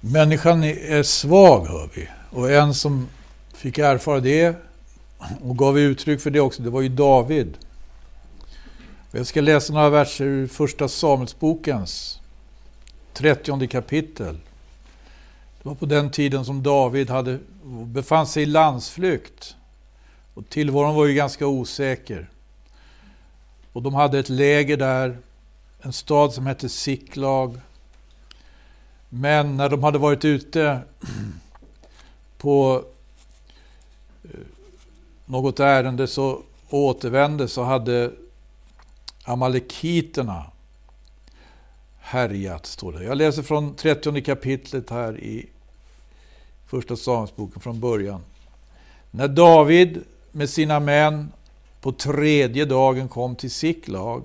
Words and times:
Människan 0.00 0.64
är 0.64 1.02
svag, 1.02 1.66
hör 1.66 1.88
vi. 1.94 2.08
Och 2.30 2.50
en 2.50 2.74
som 2.74 3.08
fick 3.54 3.78
erfara 3.78 4.20
det 4.20 4.56
och 5.42 5.58
gav 5.58 5.78
uttryck 5.78 6.20
för 6.20 6.30
det 6.30 6.40
också, 6.40 6.62
det 6.62 6.70
var 6.70 6.80
ju 6.80 6.88
David. 6.88 7.56
Jag 9.10 9.26
ska 9.26 9.40
läsa 9.40 9.72
några 9.72 9.90
verser 9.90 10.24
ur 10.24 10.46
Första 10.46 10.88
Samuelsbokens 10.88 12.20
30 13.12 13.68
kapitel. 13.68 14.34
Det 15.62 15.68
var 15.68 15.74
på 15.74 15.86
den 15.86 16.10
tiden 16.10 16.44
som 16.44 16.62
David 16.62 17.10
hade, 17.10 17.38
befann 17.84 18.26
sig 18.26 18.42
i 18.42 18.46
landsflykt. 18.46 19.56
Och 20.34 20.48
tillvaron 20.48 20.94
var 20.94 21.06
ju 21.06 21.14
ganska 21.14 21.46
osäker. 21.46 22.30
Och 23.72 23.82
de 23.82 23.94
hade 23.94 24.18
ett 24.18 24.28
läger 24.28 24.76
där, 24.76 25.18
en 25.82 25.92
stad 25.92 26.32
som 26.32 26.46
hette 26.46 26.68
Siklag. 26.68 27.60
Men 29.12 29.56
när 29.56 29.68
de 29.68 29.82
hade 29.82 29.98
varit 29.98 30.24
ute 30.24 30.80
på 32.38 32.84
eh, 34.24 34.30
något 35.26 35.60
ärende 35.60 36.06
så 36.06 36.42
återvände 36.68 37.48
så 37.48 37.62
hade 37.62 38.10
amalekiterna 39.24 40.44
härjat, 41.98 42.66
står 42.66 42.92
det. 42.92 43.04
Jag 43.04 43.18
läser 43.18 43.42
från 43.42 43.74
30 43.74 44.22
kapitlet 44.22 44.90
här 44.90 45.20
i 45.20 45.46
Första 46.66 46.96
Samuelsboken 46.96 47.60
från 47.60 47.80
början. 47.80 48.24
När 49.10 49.28
David 49.28 50.02
med 50.32 50.50
sina 50.50 50.80
män 50.80 51.32
på 51.80 51.92
tredje 51.92 52.64
dagen 52.64 53.08
kom 53.08 53.36
till 53.36 53.50
Siklag 53.50 54.24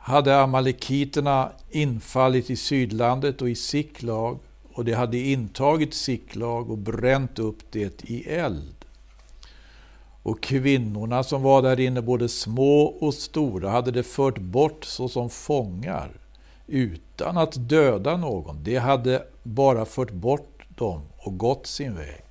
hade 0.00 0.40
amalekiterna 0.40 1.52
infallit 1.70 2.50
i 2.50 2.56
Sydlandet 2.56 3.42
och 3.42 3.50
i 3.50 3.54
Siklag 3.54 4.38
och 4.74 4.84
de 4.84 4.92
hade 4.92 5.18
intagit 5.18 5.94
Siklag 5.94 6.70
och 6.70 6.78
bränt 6.78 7.38
upp 7.38 7.58
det 7.70 8.04
i 8.04 8.28
eld. 8.28 8.84
Och 10.22 10.42
kvinnorna 10.42 11.22
som 11.22 11.42
var 11.42 11.62
där 11.62 11.80
inne, 11.80 12.02
både 12.02 12.28
små 12.28 12.82
och 12.82 13.14
stora, 13.14 13.70
hade 13.70 13.90
de 13.90 14.02
fört 14.02 14.38
bort 14.38 14.84
såsom 14.84 15.30
fångar 15.30 16.10
utan 16.66 17.38
att 17.38 17.68
döda 17.68 18.16
någon. 18.16 18.62
De 18.64 18.76
hade 18.76 19.22
bara 19.42 19.84
fört 19.84 20.10
bort 20.10 20.62
dem 20.68 21.02
och 21.18 21.38
gått 21.38 21.66
sin 21.66 21.94
väg. 21.94 22.29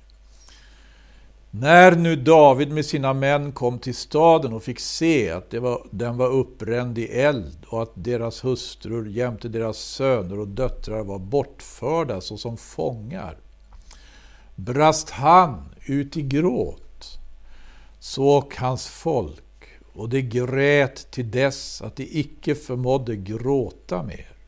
När 1.52 1.96
nu 1.96 2.16
David 2.16 2.72
med 2.72 2.86
sina 2.86 3.14
män 3.14 3.52
kom 3.52 3.78
till 3.78 3.94
staden 3.94 4.52
och 4.52 4.62
fick 4.62 4.80
se 4.80 5.30
att 5.30 5.54
var, 5.54 5.86
den 5.90 6.16
var 6.16 6.28
uppbränd 6.28 6.98
i 6.98 7.06
eld 7.06 7.56
och 7.66 7.82
att 7.82 7.92
deras 7.94 8.44
hustrur 8.44 9.08
jämte 9.08 9.48
deras 9.48 9.78
söner 9.78 10.38
och 10.38 10.48
döttrar 10.48 11.04
var 11.04 11.18
bortförda 11.18 12.20
såsom 12.20 12.56
fångar, 12.56 13.36
brast 14.54 15.10
han 15.10 15.74
ut 15.84 16.16
i 16.16 16.22
gråt. 16.22 17.18
Så 17.98 18.28
och 18.28 18.56
hans 18.56 18.88
folk, 18.88 19.68
och 19.92 20.08
de 20.08 20.22
grät 20.22 21.10
till 21.10 21.30
dess 21.30 21.82
att 21.82 21.96
de 21.96 22.08
icke 22.10 22.54
förmådde 22.54 23.16
gråta 23.16 24.02
mer. 24.02 24.39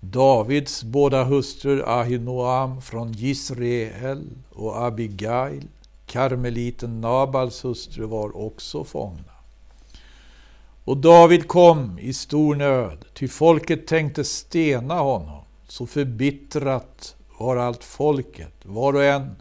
Davids 0.00 0.82
båda 0.84 1.24
hustrur 1.24 1.84
Ahinoam 1.86 2.82
från 2.82 3.12
Jisreel 3.12 4.28
och 4.50 4.82
Abigail, 4.82 5.68
karmeliten 6.06 7.00
Nabals 7.00 7.64
hustru, 7.64 8.06
var 8.06 8.36
också 8.36 8.84
fångna. 8.84 9.32
Och 10.84 10.96
David 10.96 11.48
kom 11.48 11.98
i 11.98 12.12
stor 12.12 12.56
nöd, 12.56 13.04
ty 13.14 13.28
folket 13.28 13.86
tänkte 13.86 14.24
stena 14.24 14.94
honom. 14.94 15.42
Så 15.68 15.86
förbittrat 15.86 17.16
var 17.38 17.56
allt 17.56 17.84
folket, 17.84 18.54
var 18.62 18.92
och 18.92 19.04
en 19.04 19.36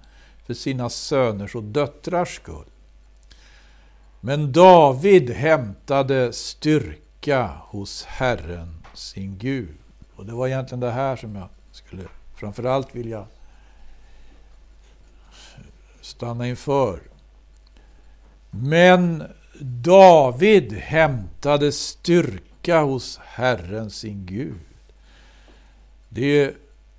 för 0.46 0.54
sina 0.54 0.90
söners 0.90 1.56
och 1.56 1.64
döttrars 1.64 2.36
skull. 2.36 2.66
Men 4.22 4.52
David 4.52 5.30
hämtade 5.30 6.34
styrka 6.34 7.52
hos 7.68 8.04
Herren, 8.04 8.86
sin 8.94 9.38
Gud. 9.38 9.79
Och 10.20 10.26
det 10.26 10.34
var 10.34 10.48
egentligen 10.48 10.80
det 10.80 10.92
här 10.92 11.16
som 11.16 11.36
jag 11.36 11.48
skulle 11.72 12.04
framförallt 12.36 12.96
vilja 12.96 13.26
stanna 16.02 16.48
inför. 16.48 17.00
Men 18.50 19.24
David 19.62 20.74
hämtade 20.74 21.72
styrka 21.72 22.82
hos 22.82 23.18
Herren 23.18 23.90
sin 23.90 24.26
Gud. 24.26 24.60
Det 26.10 26.44
är 26.44 26.54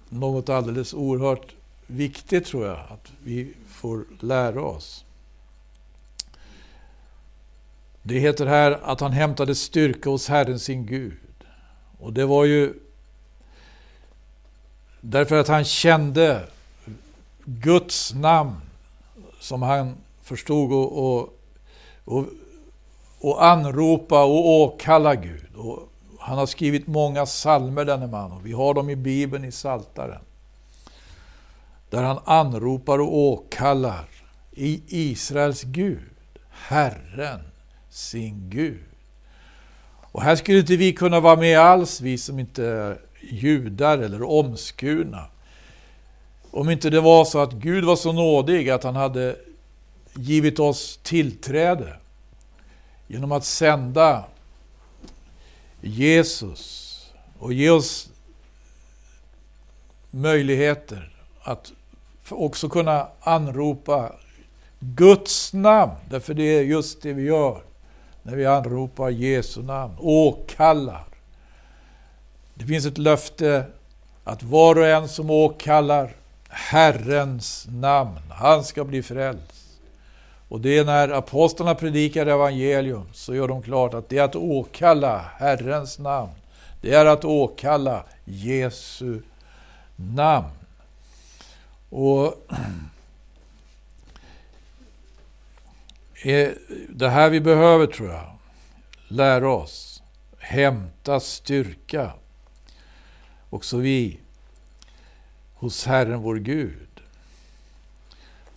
något 0.08 0.48
alldeles 0.48 0.94
oerhört 0.94 1.54
viktigt 1.86 2.46
tror 2.46 2.66
jag 2.66 2.78
att 2.88 3.12
vi 3.24 3.54
får 3.68 4.04
lära 4.20 4.62
oss. 4.62 5.04
Det 8.02 8.18
heter 8.18 8.46
här 8.46 8.80
att 8.82 9.00
han 9.00 9.12
hämtade 9.12 9.54
styrka 9.54 10.10
hos 10.10 10.28
Herren 10.28 10.58
sin 10.58 10.86
Gud. 10.86 11.18
Och 11.98 12.12
det 12.12 12.26
var 12.26 12.44
ju 12.44 12.74
Därför 15.00 15.40
att 15.40 15.48
han 15.48 15.64
kände 15.64 16.42
Guds 17.44 18.14
namn 18.14 18.56
som 19.40 19.62
han 19.62 19.96
förstod 20.22 20.72
och, 20.72 20.98
och, 20.98 21.38
och, 22.04 22.26
och 23.20 23.44
anropa 23.44 24.24
och 24.24 24.48
åkalla 24.48 25.14
Gud. 25.14 25.54
Och 25.56 25.88
han 26.18 26.38
har 26.38 26.46
skrivit 26.46 26.86
många 26.86 27.26
salmer 27.26 27.84
denne 27.84 28.06
man 28.06 28.32
och 28.32 28.46
vi 28.46 28.52
har 28.52 28.74
dem 28.74 28.90
i 28.90 28.96
Bibeln 28.96 29.44
i 29.44 29.52
Saltaren. 29.52 30.20
Där 31.90 32.02
han 32.02 32.18
anropar 32.24 32.98
och 32.98 33.16
åkallar 33.16 34.08
i 34.52 34.82
Israels 34.86 35.62
Gud, 35.62 36.10
Herren, 36.50 37.40
sin 37.90 38.50
Gud. 38.50 38.84
Och 40.12 40.22
här 40.22 40.36
skulle 40.36 40.58
inte 40.58 40.76
vi 40.76 40.92
kunna 40.92 41.20
vara 41.20 41.36
med 41.36 41.58
alls, 41.58 42.00
vi 42.00 42.18
som 42.18 42.38
inte 42.38 42.96
judar 43.20 43.98
eller 43.98 44.22
omskurna. 44.22 45.24
Om 46.50 46.70
inte 46.70 46.90
det 46.90 47.00
var 47.00 47.24
så 47.24 47.38
att 47.38 47.52
Gud 47.52 47.84
var 47.84 47.96
så 47.96 48.12
nådig 48.12 48.70
att 48.70 48.84
han 48.84 48.96
hade 48.96 49.36
givit 50.14 50.58
oss 50.58 51.00
tillträde 51.02 51.96
genom 53.06 53.32
att 53.32 53.44
sända 53.44 54.24
Jesus 55.80 56.86
och 57.38 57.52
ge 57.52 57.70
oss 57.70 58.10
möjligheter 60.10 61.12
att 61.42 61.72
också 62.28 62.68
kunna 62.68 63.08
anropa 63.20 64.12
Guds 64.78 65.52
namn. 65.52 65.92
Därför 66.10 66.34
det 66.34 66.42
är 66.42 66.62
just 66.62 67.02
det 67.02 67.12
vi 67.12 67.22
gör 67.22 67.62
när 68.22 68.36
vi 68.36 68.46
anropar 68.46 69.10
Jesu 69.10 69.62
namn, 69.62 69.94
Åkalla. 69.98 71.00
Det 72.60 72.66
finns 72.66 72.86
ett 72.86 72.98
löfte 72.98 73.64
att 74.24 74.42
var 74.42 74.78
och 74.78 74.86
en 74.86 75.08
som 75.08 75.30
åkallar 75.30 76.16
Herrens 76.48 77.66
namn, 77.70 78.18
han 78.30 78.64
ska 78.64 78.84
bli 78.84 79.02
frälst. 79.02 79.78
Och 80.48 80.60
det 80.60 80.78
är 80.78 80.84
när 80.84 81.08
apostlarna 81.08 81.74
predikar 81.74 82.26
evangelium 82.26 83.08
så 83.12 83.34
gör 83.34 83.48
de 83.48 83.62
klart 83.62 83.94
att 83.94 84.08
det 84.08 84.18
är 84.18 84.22
att 84.22 84.36
åkalla 84.36 85.24
Herrens 85.38 85.98
namn. 85.98 86.32
Det 86.80 86.94
är 86.94 87.06
att 87.06 87.24
åkalla 87.24 88.04
Jesu 88.24 89.20
namn. 89.96 90.50
Och 91.90 92.34
eh, 96.22 96.50
det 96.88 97.08
här 97.08 97.30
vi 97.30 97.40
behöver 97.40 97.86
tror 97.86 98.08
jag, 98.08 98.30
lära 99.08 99.50
oss, 99.50 100.02
hämta 100.38 101.20
styrka 101.20 102.12
också 103.50 103.76
vi, 103.76 104.18
hos 105.54 105.86
Herren 105.86 106.20
vår 106.20 106.36
Gud. 106.36 106.88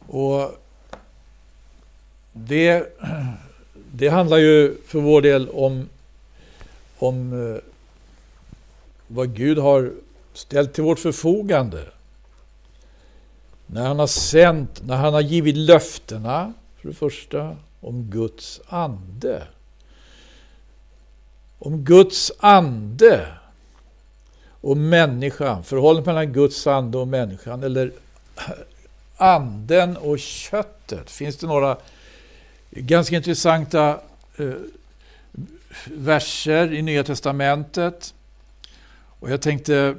Och 0.08 0.64
det, 2.32 2.98
det 3.92 4.08
handlar 4.08 4.38
ju 4.38 4.78
för 4.88 5.00
vår 5.00 5.22
del 5.22 5.50
om, 5.50 5.90
om 6.98 7.50
eh, 7.54 7.62
vad 9.08 9.36
Gud 9.36 9.58
har 9.58 9.94
ställt 10.34 10.74
till 10.74 10.84
vårt 10.84 11.00
förfogande. 11.00 11.86
När 13.66 13.88
han 13.88 14.00
har 14.00 14.08
sänt, 14.08 14.82
när 14.86 14.96
han 14.96 15.14
har 15.14 15.22
givit 15.22 15.58
löftena, 15.58 16.54
för 16.78 16.88
det 16.88 16.96
första, 16.96 17.58
om 17.82 18.04
Guds 18.04 18.62
ande. 18.68 19.48
Om 21.60 21.84
Guds 21.84 22.32
ande 22.40 23.28
och 24.64 24.78
människan, 24.78 25.64
förhållandet 25.64 26.06
mellan 26.06 26.34
Guds 26.34 26.68
ande 26.68 26.98
och 26.98 27.08
människan, 27.08 27.64
eller 27.64 27.92
anden 29.18 29.98
och 29.98 30.20
köttet. 30.20 31.12
Finns 31.12 31.38
det 31.38 31.48
några 31.48 31.78
ganska 32.72 33.16
intressanta 33.16 34.00
eh, 34.38 34.54
verser 35.86 36.74
i 36.74 36.82
Nya 36.82 37.04
Testamentet. 37.04 38.14
Och 39.20 39.32
jag 39.32 39.42
tänkte 39.42 39.96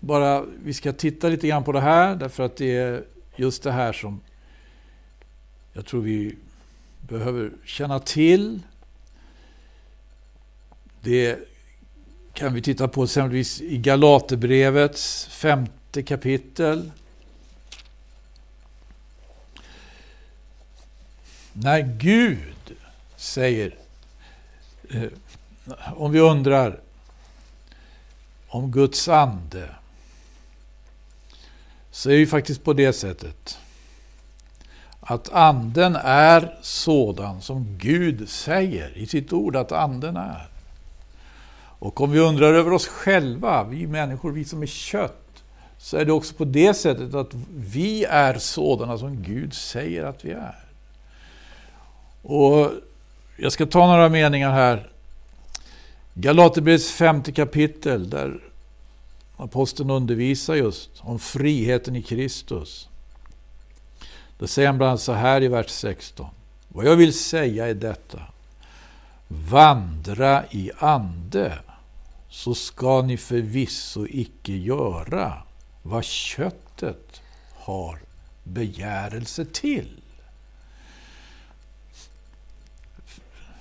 bara, 0.00 0.44
vi 0.64 0.74
ska 0.74 0.92
titta 0.92 1.28
lite 1.28 1.48
grann 1.48 1.64
på 1.64 1.72
det 1.72 1.80
här 1.80 2.16
därför 2.16 2.42
att 2.42 2.56
det 2.56 2.76
är 2.76 3.04
just 3.36 3.62
det 3.62 3.72
här 3.72 3.92
som 3.92 4.20
jag 5.72 5.86
tror 5.86 6.02
vi 6.02 6.36
behöver 7.00 7.50
känna 7.64 8.00
till. 8.00 8.60
Det 11.00 11.38
kan 12.34 12.54
vi 12.54 12.62
titta 12.62 12.88
på 12.88 13.04
exempelvis 13.04 13.60
i 13.60 13.78
Galaterbrevets 13.78 15.26
femte 15.26 16.02
kapitel. 16.02 16.90
När 21.52 21.80
Gud 21.80 22.76
säger, 23.16 23.74
eh, 24.90 25.02
om 25.94 26.12
vi 26.12 26.20
undrar 26.20 26.80
om 28.48 28.72
Guds 28.72 29.08
ande, 29.08 29.68
så 31.90 32.08
är 32.08 32.12
det 32.12 32.18
ju 32.18 32.26
faktiskt 32.26 32.64
på 32.64 32.72
det 32.72 32.92
sättet 32.92 33.58
att 35.00 35.32
anden 35.32 35.96
är 36.04 36.58
sådan 36.62 37.42
som 37.42 37.78
Gud 37.78 38.28
säger 38.28 38.98
i 38.98 39.06
sitt 39.06 39.32
ord 39.32 39.56
att 39.56 39.72
anden 39.72 40.16
är. 40.16 40.53
Och 41.84 42.00
om 42.00 42.10
vi 42.10 42.18
undrar 42.20 42.54
över 42.54 42.72
oss 42.72 42.86
själva, 42.86 43.64
vi 43.64 43.86
människor, 43.86 44.32
vi 44.32 44.44
som 44.44 44.62
är 44.62 44.66
kött, 44.66 45.44
så 45.78 45.96
är 45.96 46.04
det 46.04 46.12
också 46.12 46.34
på 46.34 46.44
det 46.44 46.74
sättet 46.74 47.14
att 47.14 47.34
vi 47.56 48.04
är 48.04 48.38
sådana 48.38 48.98
som 48.98 49.22
Gud 49.22 49.54
säger 49.54 50.04
att 50.04 50.24
vi 50.24 50.30
är. 50.30 50.64
Och 52.22 52.70
jag 53.36 53.52
ska 53.52 53.66
ta 53.66 53.86
några 53.86 54.08
meningar 54.08 54.52
här. 54.52 54.88
Galaterbrevets 56.14 56.92
femte 56.92 57.32
kapitel, 57.32 58.10
där 58.10 58.40
aposteln 59.36 59.90
undervisar 59.90 60.54
just 60.54 60.90
om 61.00 61.18
friheten 61.18 61.96
i 61.96 62.02
Kristus. 62.02 62.88
Då 64.38 64.46
säger 64.46 64.68
han 64.68 64.76
bland 64.76 64.88
annat 64.88 65.00
så 65.00 65.12
här 65.12 65.42
i 65.42 65.48
vers 65.48 65.70
16. 65.70 66.26
Vad 66.68 66.86
jag 66.86 66.96
vill 66.96 67.18
säga 67.18 67.66
är 67.66 67.74
detta. 67.74 68.18
Vandra 69.28 70.44
i 70.50 70.70
ande, 70.78 71.52
så 72.34 72.54
ska 72.54 73.02
ni 73.02 73.16
förvisso 73.16 74.06
icke 74.10 74.52
göra 74.52 75.42
vad 75.82 76.04
köttet 76.04 77.20
har 77.54 77.98
begärelse 78.42 79.44
till. 79.44 80.00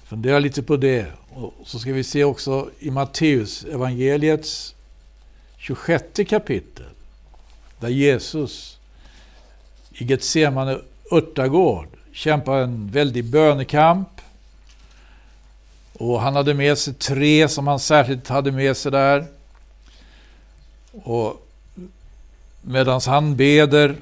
Fundera 0.04 0.40
lite 0.40 0.64
på 0.64 0.78
det. 0.78 1.12
Och 1.30 1.54
så 1.66 1.80
ska 1.80 1.94
vi 1.94 2.04
se 2.04 2.24
också 2.24 2.70
i 2.80 2.92
Matteus 2.92 3.64
evangeliets 3.64 4.76
26 5.58 6.06
kapitel. 6.30 6.86
Där 7.80 7.90
Jesus 7.90 8.78
i 9.92 10.06
Getsemane 10.06 10.80
örtagård 11.12 11.88
kämpar 12.12 12.60
en 12.60 12.88
väldig 12.92 13.26
bönekamp. 13.26 14.22
Och 15.94 16.22
han 16.22 16.36
hade 16.36 16.54
med 16.54 16.78
sig 16.78 16.94
tre 16.94 17.48
som 17.50 17.68
han 17.68 17.80
särskilt 17.80 18.28
hade 18.28 18.52
med 18.52 18.78
sig 18.78 18.92
där. 18.92 19.26
Och 20.92 21.48
medan 22.62 23.02
han 23.06 23.36
beder, 23.36 23.96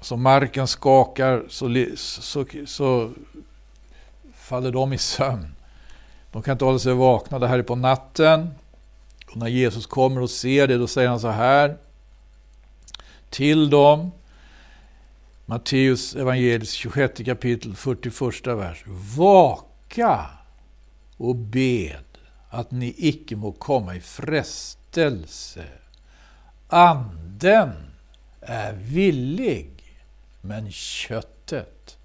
så 0.00 0.16
marken 0.16 0.66
skakar, 0.66 1.44
så, 1.48 1.86
så, 1.96 2.44
så 2.66 3.10
faller 4.34 4.70
de 4.70 4.92
i 4.92 4.98
sömn. 4.98 5.54
De 6.32 6.42
kan 6.42 6.52
inte 6.52 6.64
hålla 6.64 6.78
sig 6.78 6.94
vakna. 6.94 7.38
Det 7.38 7.48
här 7.48 7.58
är 7.58 7.62
på 7.62 7.76
natten. 7.76 8.50
Och 9.30 9.36
när 9.36 9.48
Jesus 9.48 9.86
kommer 9.86 10.20
och 10.22 10.30
ser 10.30 10.66
det, 10.66 10.78
då 10.78 10.86
säger 10.86 11.08
han 11.08 11.20
så 11.20 11.28
här 11.28 11.76
till 13.30 13.70
dem. 13.70 14.12
Matteus 15.46 16.14
evangelis 16.16 16.72
26 16.72 17.20
kapitel, 17.24 17.76
41 17.76 18.46
vers. 18.46 18.84
Vaka 19.16 20.26
och 21.16 21.36
bed 21.36 22.04
att 22.50 22.70
ni 22.70 22.94
icke 22.96 23.36
må 23.36 23.52
komma 23.52 23.96
i 23.96 24.00
frestelse. 24.00 25.64
Anden 26.68 27.72
är 28.40 28.72
villig, 28.72 29.70
men 30.40 30.72
köttet 30.72 31.98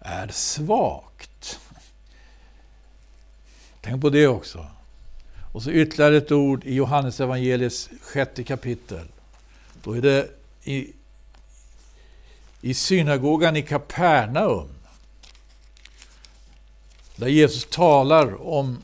är 0.00 0.28
svagt. 0.28 1.60
Tänk 3.80 4.02
på 4.02 4.10
det 4.10 4.26
också. 4.26 4.66
Och 5.52 5.62
så 5.62 5.70
ytterligare 5.70 6.16
ett 6.16 6.32
ord 6.32 6.64
i 6.64 6.74
Johannes 6.74 7.20
evangeliets 7.20 7.90
sjätte 8.02 8.44
kapitel. 8.44 9.06
Då 9.82 9.92
är 9.92 10.02
det 10.02 10.30
i, 10.64 10.92
i 12.60 12.74
synagogan 12.74 13.56
i 13.56 13.62
Kapernaum. 13.62 14.68
Där 17.16 17.28
Jesus 17.28 17.66
talar 17.70 18.46
om 18.46 18.78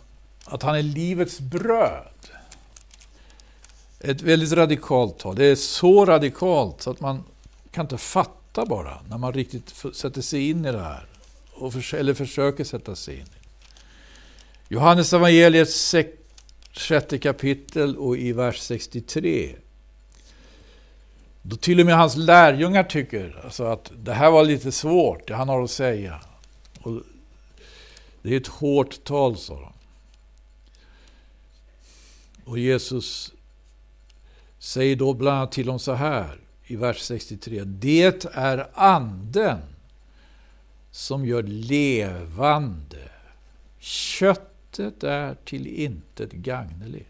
att 0.44 0.62
han 0.62 0.76
är 0.76 0.82
livets 0.82 1.40
bröd. 1.40 2.08
Ett 4.00 4.22
väldigt 4.22 4.52
radikalt 4.52 5.18
tal. 5.18 5.36
Det 5.36 5.44
är 5.44 5.54
så 5.54 6.04
radikalt 6.04 6.82
så 6.82 6.90
att 6.90 7.00
man 7.00 7.24
kan 7.70 7.84
inte 7.84 7.98
fatta 7.98 8.66
bara 8.66 8.98
när 9.08 9.18
man 9.18 9.32
riktigt 9.32 9.74
sätter 9.94 10.20
sig 10.22 10.50
in 10.50 10.64
i 10.64 10.72
det 10.72 10.82
här. 10.82 11.06
Och 11.52 11.72
för, 11.72 11.94
eller 11.94 12.14
försöker 12.14 12.64
sätta 12.64 12.96
sig 12.96 13.18
in. 13.18 13.26
Johannes 14.68 15.12
evangeliets 15.12 15.94
sjätte 16.72 17.18
kapitel 17.18 17.96
och 17.96 18.16
i 18.16 18.32
vers 18.32 18.58
63. 18.58 19.54
Då 21.42 21.56
till 21.56 21.80
och 21.80 21.86
med 21.86 21.96
hans 21.96 22.16
lärjungar 22.16 22.84
tycker 22.84 23.40
alltså 23.44 23.64
att 23.64 23.92
det 23.96 24.12
här 24.12 24.30
var 24.30 24.44
lite 24.44 24.72
svårt, 24.72 25.28
det 25.28 25.34
han 25.34 25.48
har 25.48 25.62
att 25.62 25.70
säga. 25.70 26.20
Och 26.80 27.00
det 28.22 28.32
är 28.32 28.36
ett 28.36 28.46
hårt 28.46 29.04
tal, 29.04 29.36
sa 29.36 29.54
de. 29.54 29.72
Och 32.44 32.58
Jesus 32.58 33.32
säger 34.58 34.96
då 34.96 35.14
bland 35.14 35.36
annat 35.36 35.52
till 35.52 35.66
dem 35.66 35.78
så 35.78 35.92
här 35.92 36.40
i 36.64 36.76
vers 36.76 37.00
63. 37.00 37.64
Det 37.64 38.26
är 38.32 38.70
anden 38.74 39.58
som 40.90 41.26
gör 41.26 41.42
levande. 41.42 43.10
Köttet 43.78 45.02
är 45.02 45.34
till 45.44 45.66
intet 45.66 46.32
gagneligt. 46.32 47.08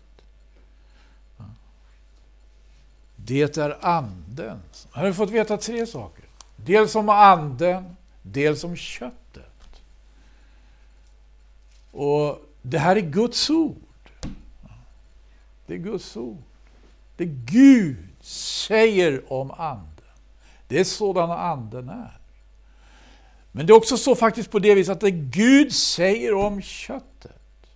Det 3.16 3.58
är 3.58 3.86
anden. 3.86 4.60
Här 4.92 5.02
har 5.02 5.06
vi 5.06 5.14
fått 5.14 5.30
veta 5.30 5.56
tre 5.56 5.86
saker. 5.86 6.24
Dels 6.56 6.94
om 6.94 7.08
anden, 7.08 7.96
dels 8.22 8.64
om 8.64 8.76
köttet. 8.76 9.51
Och 11.92 12.38
det 12.62 12.78
här 12.78 12.96
är 12.96 13.00
Guds 13.00 13.50
ord. 13.50 13.82
Det 15.66 15.74
är 15.74 15.78
Guds 15.78 16.16
ord. 16.16 16.42
Det 17.16 17.24
Gud 17.24 17.96
säger 18.20 19.32
om 19.32 19.50
anden. 19.50 19.86
Det 20.68 20.80
är 20.80 20.84
sådan 20.84 21.30
anden 21.30 21.88
är. 21.88 22.18
Men 23.52 23.66
det 23.66 23.72
är 23.72 23.76
också 23.76 23.96
så 23.96 24.14
faktiskt 24.14 24.50
på 24.50 24.58
det 24.58 24.74
viset 24.74 24.92
att 24.92 25.00
det 25.00 25.10
Gud 25.10 25.72
säger 25.72 26.34
om 26.34 26.62
köttet, 26.62 27.66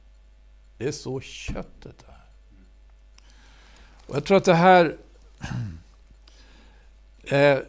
det 0.78 0.88
är 0.88 0.92
så 0.92 1.20
köttet 1.20 2.04
är. 2.08 2.24
Och 4.06 4.16
jag 4.16 4.24
tror 4.24 4.36
att 4.36 4.44
det 4.44 4.54
här 4.54 4.96
är 7.24 7.56
eh, 7.56 7.62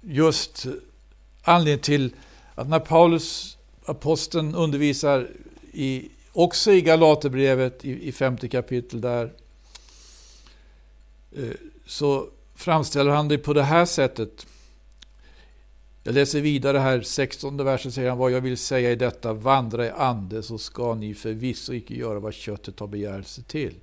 just 0.00 0.66
anledningen 1.42 1.80
till 1.80 2.14
att 2.54 2.68
när 2.68 2.78
Paulus, 2.78 3.58
aposteln, 3.84 4.54
undervisar 4.54 5.28
i, 5.72 6.08
också 6.32 6.72
i 6.72 6.80
Galaterbrevet 6.80 7.84
i, 7.84 8.08
i 8.08 8.12
femte 8.12 8.48
kapitel 8.48 9.00
där, 9.00 9.32
eh, 11.36 11.50
så 11.86 12.28
framställer 12.54 13.10
han 13.10 13.28
det 13.28 13.38
på 13.38 13.52
det 13.52 13.62
här 13.62 13.84
sättet. 13.84 14.46
Jag 16.04 16.14
läser 16.14 16.40
vidare 16.40 16.78
här, 16.78 17.02
16 17.02 17.64
versen 17.64 17.92
säger 17.92 18.08
han, 18.08 18.18
vad 18.18 18.30
jag 18.30 18.40
vill 18.40 18.58
säga 18.58 18.90
i 18.90 18.96
detta, 18.96 19.32
vandra 19.32 19.86
i 19.86 19.90
ande 19.90 20.42
så 20.42 20.58
ska 20.58 20.94
ni 20.94 21.14
förvisso 21.14 21.72
icke 21.72 21.94
göra 21.94 22.20
vad 22.20 22.34
köttet 22.34 22.80
har 22.80 22.86
begärelse 22.86 23.42
till. 23.42 23.74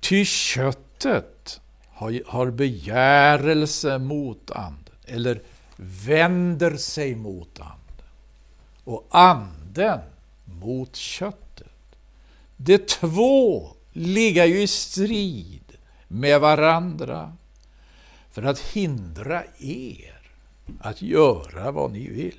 Ty 0.00 0.24
köttet 0.24 1.60
har, 1.88 2.22
har 2.26 2.50
begärelse 2.50 3.98
mot 3.98 4.50
anden, 4.50 4.94
eller 5.04 5.42
vänder 5.76 6.76
sig 6.76 7.14
mot 7.14 7.60
anden. 7.60 7.79
Och 8.90 9.06
anden 9.10 10.00
mot 10.44 10.96
köttet. 10.96 11.96
De 12.56 12.78
två 12.78 13.68
ligger 13.92 14.44
ju 14.44 14.62
i 14.62 14.66
strid 14.66 15.76
med 16.08 16.40
varandra 16.40 17.36
för 18.30 18.42
att 18.42 18.58
hindra 18.58 19.42
er 19.58 20.20
att 20.80 21.02
göra 21.02 21.70
vad 21.70 21.92
ni 21.92 22.08
vill. 22.08 22.38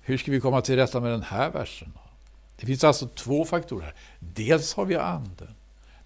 Hur 0.00 0.18
ska 0.18 0.30
vi 0.30 0.40
komma 0.40 0.60
till 0.60 0.76
rätta 0.76 1.00
med 1.00 1.10
den 1.10 1.22
här 1.22 1.50
versen? 1.50 1.92
Det 2.60 2.66
finns 2.66 2.84
alltså 2.84 3.08
två 3.08 3.44
faktorer. 3.44 3.84
här. 3.84 3.94
Dels 4.18 4.74
har 4.74 4.84
vi 4.84 4.96
anden, 4.96 5.54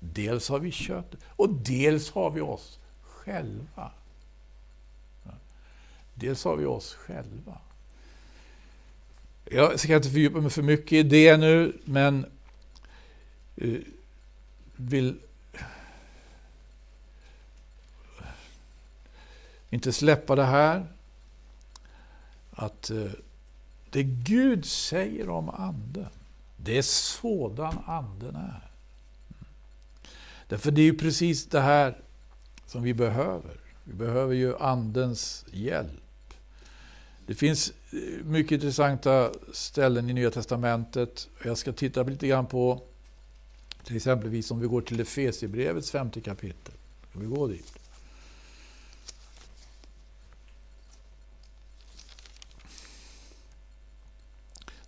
Dels 0.01 0.49
har 0.49 0.59
vi 0.59 0.71
köttet 0.71 1.21
och 1.29 1.49
dels 1.49 2.11
har 2.11 2.31
vi 2.31 2.41
oss 2.41 2.79
själva. 3.03 3.91
Dels 6.15 6.45
har 6.45 6.57
vi 6.57 6.65
oss 6.65 6.95
själva. 6.95 7.59
Jag 9.55 9.81
ska 9.81 9.97
inte 9.97 10.11
fördjupa 10.11 10.41
mig 10.41 10.51
för 10.51 10.63
mycket 10.63 10.93
i 10.93 11.03
det 11.03 11.37
nu, 11.37 11.81
men 11.85 12.27
eh, 13.57 13.79
vill 14.77 15.19
inte 19.71 19.93
släppa 19.93 20.37
det 20.37 20.45
här. 20.45 20.87
Att 22.51 22.91
eh, 22.91 23.11
det 23.91 24.03
Gud 24.03 24.65
säger 24.65 25.29
om 25.29 25.51
anden, 25.51 26.11
det 26.57 26.79
är 26.79 26.83
sådan 26.83 27.79
anden 27.87 28.37
är. 28.37 28.71
Därför 30.49 30.71
det 30.71 30.81
är 30.81 30.85
ju 30.85 30.99
precis 30.99 31.47
det 31.47 31.61
här 31.61 31.99
som 32.67 32.83
vi 32.83 32.95
behöver. 32.95 33.57
Vi 33.85 33.93
behöver 33.95 34.35
ju 34.35 34.57
andens 34.59 35.45
hjälp. 35.51 36.02
Det 37.27 37.35
finns 37.35 37.73
eh, 37.91 38.25
mycket 38.25 38.53
intressanta 38.53 39.33
ställen 39.53 40.11
i 40.11 40.13
Nya 40.13 40.31
Testamentet. 40.31 41.29
Jag 41.45 41.59
ska 41.59 41.73
titta 41.73 42.03
lite 42.03 42.27
grann 42.27 42.47
på 42.47 42.83
till 43.85 43.97
exempelvis 43.97 44.51
om 44.51 44.61
vi 44.61 44.67
går 44.67 44.81
till 44.81 45.01
Efesierbrevets 45.01 45.91
femte 45.91 46.21
kapitel. 46.21 46.75
Ska 47.11 47.19
vi 47.19 47.27
gå 47.27 47.47
dit? 47.47 47.73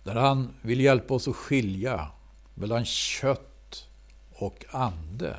Där 0.03 0.15
han 0.15 0.53
vill 0.61 0.81
hjälpa 0.81 1.13
oss 1.13 1.27
att 1.27 1.35
skilja 1.35 2.07
mellan 2.53 2.85
kött 2.85 3.85
och 4.31 4.65
ande. 4.71 5.37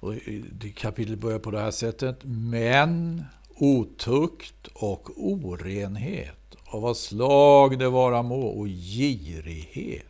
Och 0.00 0.14
det 0.52 0.70
kapitlet 0.70 1.18
börjar 1.18 1.38
på 1.38 1.50
det 1.50 1.60
här 1.60 1.70
sättet. 1.70 2.18
Men 2.22 3.24
otukt 3.56 4.66
och 4.74 5.10
orenhet 5.16 6.56
av 6.64 6.82
vad 6.82 6.96
slag 6.96 7.78
det 7.78 7.88
vara 7.88 8.22
må 8.22 8.46
och 8.46 8.66
girighet 8.66 10.06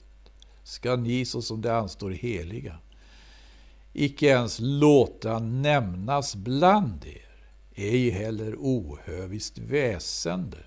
ska 0.64 0.96
ni 0.96 1.24
såsom 1.24 1.62
det 1.62 1.76
anstår 1.76 2.10
heliga 2.10 2.78
icke 3.92 4.26
ens 4.26 4.58
låta 4.60 5.38
nämnas 5.38 6.34
bland 6.34 7.04
er, 7.04 7.44
ej 7.74 8.10
heller 8.10 8.56
ohöviskt 8.58 9.58
väsende 9.58 10.58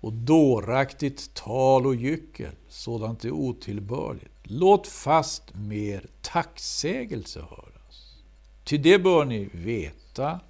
och 0.00 0.12
dåraktigt 0.12 1.34
tal 1.34 1.86
och 1.86 1.94
gyckel, 1.94 2.52
sådant 2.68 3.24
är 3.24 3.30
otillbörligt. 3.30 4.34
Låt 4.42 4.86
fast 4.86 5.54
mer 5.54 6.06
tacksägelse 6.22 7.40
höras. 7.40 8.16
Till 8.64 8.82
det 8.82 8.98
bör 8.98 9.24
ni 9.24 9.48
veta 9.52 10.40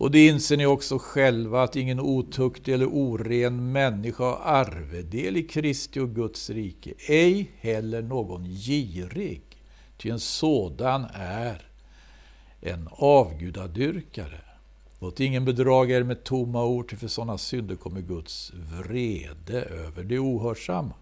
och 0.00 0.10
det 0.10 0.26
inser 0.26 0.56
ni 0.56 0.66
också 0.66 0.98
själva 0.98 1.62
att 1.62 1.76
ingen 1.76 2.00
otuktig 2.00 2.74
eller 2.74 2.86
oren 2.86 3.72
människa 3.72 4.24
har 4.24 4.40
arvedel 4.44 5.36
i 5.36 5.42
Kristi 5.42 6.00
och 6.00 6.14
Guds 6.14 6.50
rike, 6.50 6.94
ej 7.08 7.50
heller 7.58 8.02
någon 8.02 8.44
girig, 8.44 9.42
ty 9.96 10.10
en 10.10 10.20
sådan 10.20 11.06
är 11.14 11.62
en 12.60 12.88
avgudadyrkare. 12.92 14.40
Låt 15.00 15.20
ingen 15.20 15.44
bedraga 15.44 15.96
er 15.96 16.02
med 16.02 16.24
tomma 16.24 16.64
ord, 16.64 16.90
ty 16.90 16.96
för 16.96 17.08
sådana 17.08 17.38
synder 17.38 17.76
kommer 17.76 18.00
Guds 18.00 18.52
vrede 18.54 19.62
över 19.62 20.04
det 20.04 20.18
ohörsamma. 20.18 20.94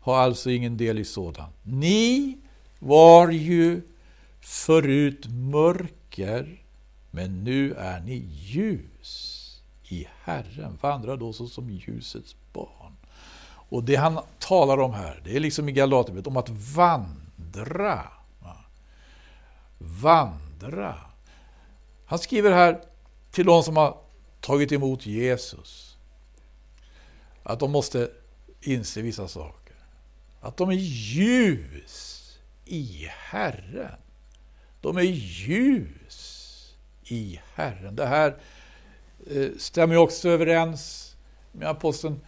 Ha 0.00 0.16
alltså 0.16 0.50
ingen 0.50 0.76
del 0.76 0.98
i 0.98 1.04
sådant. 1.04 1.54
Ni 1.62 2.38
var 2.78 3.30
ju 3.30 3.82
förut 4.40 5.26
mörker, 5.28 6.63
men 7.14 7.44
nu 7.44 7.74
är 7.74 8.00
ni 8.00 8.28
ljus 8.32 9.40
i 9.88 10.06
Herren. 10.22 10.78
Vandra 10.80 11.16
då 11.16 11.32
såsom 11.32 11.70
ljusets 11.70 12.36
barn. 12.52 12.96
Och 13.46 13.84
det 13.84 13.96
han 13.96 14.20
talar 14.38 14.78
om 14.78 14.94
här, 14.94 15.20
det 15.24 15.36
är 15.36 15.40
liksom 15.40 15.68
i 15.68 15.72
Galaterbrevet, 15.72 16.26
om 16.26 16.36
att 16.36 16.48
vandra. 16.48 18.04
Vandra. 19.78 20.96
Han 22.06 22.18
skriver 22.18 22.52
här 22.52 22.80
till 23.30 23.46
de 23.46 23.62
som 23.62 23.76
har 23.76 23.98
tagit 24.40 24.72
emot 24.72 25.06
Jesus, 25.06 25.96
att 27.42 27.60
de 27.60 27.70
måste 27.70 28.10
inse 28.60 29.02
vissa 29.02 29.28
saker. 29.28 29.76
Att 30.40 30.56
de 30.56 30.70
är 30.70 30.74
ljus 30.74 32.38
i 32.64 33.08
Herren. 33.10 33.98
De 34.80 34.96
är 34.96 35.02
ljus 35.02 36.23
i 37.04 37.40
Herren. 37.54 37.96
Det 37.96 38.06
här 38.06 38.36
eh, 39.30 39.48
stämmer 39.58 39.96
också 39.96 40.28
överens 40.28 41.14
med 41.52 41.68
aposteln 41.68 42.20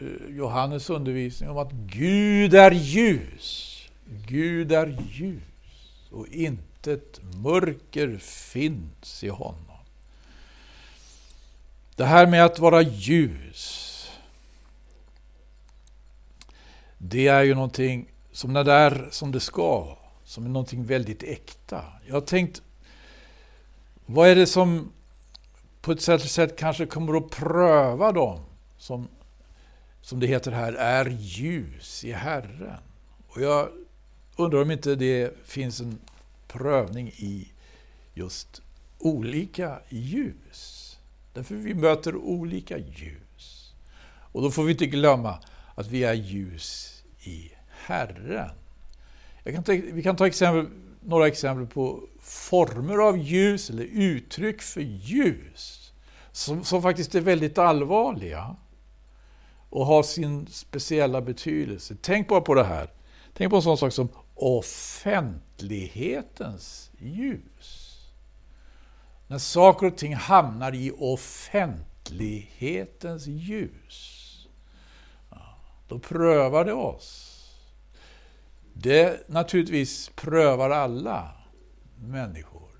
eh, 0.00 0.36
Johannes 0.36 0.90
undervisning 0.90 1.50
om 1.50 1.58
att 1.58 1.72
Gud 1.72 2.54
är 2.54 2.70
ljus. 2.70 3.72
Gud 4.26 4.72
är 4.72 4.98
ljus 5.10 5.42
och 6.10 6.28
intet 6.28 7.20
mörker 7.34 8.18
finns 8.18 9.24
i 9.24 9.28
honom. 9.28 9.76
Det 11.96 12.04
här 12.04 12.26
med 12.26 12.44
att 12.44 12.58
vara 12.58 12.82
ljus, 12.82 14.10
det 16.98 17.28
är 17.28 17.42
ju 17.42 17.54
någonting 17.54 18.08
som 18.32 18.52
det 18.52 18.72
är 18.72 19.08
som 19.10 19.32
det 19.32 19.40
ska, 19.40 19.98
som 20.24 20.44
är 20.44 20.48
någonting 20.48 20.84
väldigt 20.84 21.22
äkta. 21.22 21.84
Jag 22.06 22.14
har 22.14 22.20
tänkt 22.20 22.62
vad 24.06 24.28
är 24.28 24.34
det 24.34 24.46
som 24.46 24.92
på 25.80 25.92
ett 25.92 26.00
sätt, 26.00 26.30
sätt 26.30 26.56
kanske 26.58 26.86
kommer 26.86 27.16
att 27.16 27.30
pröva 27.30 28.12
dem 28.12 28.40
som, 28.78 29.08
som 30.00 30.20
det 30.20 30.26
heter 30.26 30.52
här, 30.52 30.72
är 30.72 31.06
ljus 31.20 32.04
i 32.04 32.12
Herren? 32.12 32.80
Och 33.28 33.40
jag 33.40 33.68
undrar 34.36 34.62
om 34.62 34.70
inte 34.70 34.94
det 34.94 35.34
finns 35.44 35.80
en 35.80 35.98
prövning 36.48 37.08
i 37.08 37.52
just 38.14 38.62
olika 38.98 39.80
ljus. 39.88 40.98
Därför 41.32 41.54
vi 41.54 41.74
möter 41.74 42.16
olika 42.16 42.78
ljus. 42.78 43.74
Och 44.32 44.42
då 44.42 44.50
får 44.50 44.64
vi 44.64 44.72
inte 44.72 44.86
glömma 44.86 45.38
att 45.74 45.86
vi 45.86 46.04
är 46.04 46.14
ljus 46.14 47.02
i 47.20 47.50
Herren. 47.68 48.50
Kan 49.44 49.64
ta, 49.64 49.72
vi 49.72 50.02
kan 50.02 50.16
ta 50.16 50.26
exempel, 50.26 50.66
några 51.06 51.26
exempel 51.26 51.66
på 51.66 52.02
former 52.20 52.98
av 52.98 53.18
ljus 53.18 53.70
eller 53.70 53.84
uttryck 53.84 54.62
för 54.62 54.80
ljus 54.80 55.92
som, 56.32 56.64
som 56.64 56.82
faktiskt 56.82 57.14
är 57.14 57.20
väldigt 57.20 57.58
allvarliga 57.58 58.56
och 59.70 59.86
har 59.86 60.02
sin 60.02 60.46
speciella 60.46 61.20
betydelse. 61.20 61.96
Tänk 62.02 62.28
bara 62.28 62.40
på 62.40 62.54
det 62.54 62.64
här. 62.64 62.90
Tänk 63.34 63.50
på 63.50 63.56
en 63.56 63.62
sån 63.62 63.78
sak 63.78 63.92
som 63.92 64.08
offentlighetens 64.34 66.90
ljus. 66.98 67.82
När 69.26 69.38
saker 69.38 69.86
och 69.86 69.96
ting 69.96 70.14
hamnar 70.14 70.74
i 70.74 70.92
offentlighetens 70.98 73.26
ljus, 73.26 74.22
då 75.88 75.98
prövar 75.98 76.64
det 76.64 76.72
oss. 76.72 77.25
Det 78.78 79.28
naturligtvis 79.28 80.10
prövar 80.14 80.70
alla 80.70 81.32
människor. 81.98 82.70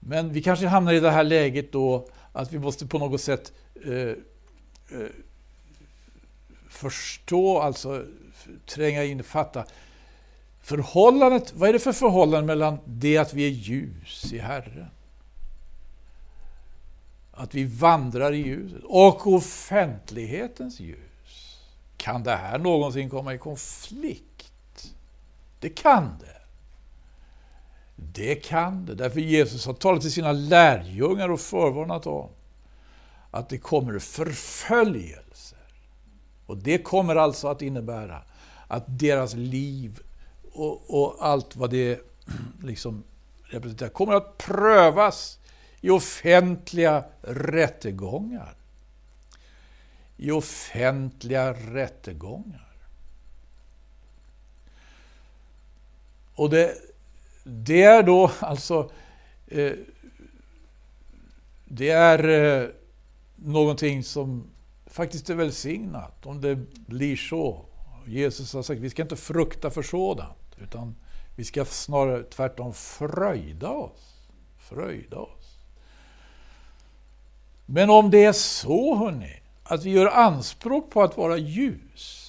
Men 0.00 0.32
vi 0.32 0.42
kanske 0.42 0.66
hamnar 0.66 0.92
i 0.92 1.00
det 1.00 1.10
här 1.10 1.24
läget 1.24 1.72
då 1.72 2.08
att 2.32 2.52
vi 2.52 2.58
måste 2.58 2.86
på 2.86 2.98
något 2.98 3.20
sätt 3.20 3.52
eh, 3.84 3.92
eh, 3.92 5.10
förstå, 6.68 7.58
alltså 7.58 8.04
tränga 8.66 9.04
in, 9.04 9.24
fatta 9.24 9.64
förhållandet. 10.60 11.52
Vad 11.54 11.68
är 11.68 11.72
det 11.72 11.78
för 11.78 11.92
förhållande 11.92 12.46
mellan 12.46 12.78
det 12.84 13.18
att 13.18 13.34
vi 13.34 13.46
är 13.46 13.50
ljus 13.50 14.32
i 14.32 14.38
Herren, 14.38 14.90
att 17.32 17.54
vi 17.54 17.64
vandrar 17.64 18.32
i 18.32 18.36
ljuset 18.36 18.82
och 18.84 19.26
offentlighetens 19.26 20.80
ljus? 20.80 21.60
Kan 21.96 22.22
det 22.22 22.36
här 22.36 22.58
någonsin 22.58 23.10
komma 23.10 23.34
i 23.34 23.38
konflikt? 23.38 24.35
Det 25.66 25.70
kan 25.70 26.18
det. 26.20 26.36
Det 27.96 28.34
kan 28.34 28.86
det, 28.86 28.94
därför 28.94 29.20
Jesus 29.20 29.66
har 29.66 29.74
talat 29.74 30.00
till 30.00 30.12
sina 30.12 30.32
lärjungar 30.32 31.28
och 31.28 31.40
förvarnat 31.40 32.02
dem. 32.02 32.30
att 33.30 33.48
det 33.48 33.58
kommer 33.58 33.98
förföljelser. 33.98 35.58
Och 36.46 36.56
det 36.56 36.78
kommer 36.78 37.16
alltså 37.16 37.48
att 37.48 37.62
innebära 37.62 38.22
att 38.68 38.84
deras 38.86 39.34
liv 39.34 40.00
och, 40.52 41.02
och 41.02 41.16
allt 41.20 41.56
vad 41.56 41.70
det 41.70 42.00
liksom 42.62 43.04
representerar 43.42 43.90
kommer 43.90 44.14
att 44.14 44.38
prövas 44.38 45.38
i 45.80 45.90
offentliga 45.90 47.04
rättegångar. 47.22 48.54
I 50.16 50.30
offentliga 50.30 51.52
rättegångar. 51.52 52.65
Och 56.36 56.50
det, 56.50 56.74
det 57.44 57.82
är 57.82 58.02
då 58.02 58.30
alltså 58.40 58.90
eh, 59.46 59.72
det 61.64 61.90
är 61.90 62.28
eh, 62.28 62.68
någonting 63.36 64.04
som 64.04 64.50
faktiskt 64.86 65.30
är 65.30 65.34
välsignat 65.34 66.26
om 66.26 66.40
det 66.40 66.56
blir 66.86 67.16
så. 67.16 67.64
Jesus 68.06 68.54
har 68.54 68.62
sagt 68.62 68.80
vi 68.80 68.90
ska 68.90 69.02
inte 69.02 69.16
frukta 69.16 69.70
för 69.70 69.82
sådant, 69.82 70.56
utan 70.58 70.94
vi 71.36 71.44
ska 71.44 71.64
snarare 71.64 72.22
tvärtom 72.22 72.74
fröjda 72.74 73.70
oss. 73.70 74.28
Fröjda 74.58 75.16
oss. 75.16 75.58
Men 77.66 77.90
om 77.90 78.10
det 78.10 78.24
är 78.24 78.32
så, 78.32 78.94
hörni, 78.94 79.40
att 79.62 79.84
vi 79.84 79.90
gör 79.90 80.06
anspråk 80.06 80.90
på 80.90 81.02
att 81.02 81.16
vara 81.16 81.36
ljus 81.36 82.25